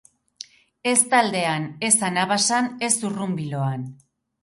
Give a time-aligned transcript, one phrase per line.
[0.91, 3.89] Ez taldean, ez anabasan, ez zurrunbiloan.